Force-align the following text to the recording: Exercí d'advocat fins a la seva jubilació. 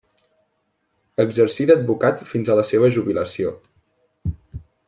Exercí 1.25 1.69
d'advocat 1.71 2.25
fins 2.31 2.49
a 2.49 2.57
la 2.63 2.67
seva 2.73 2.93
jubilació. 2.99 3.55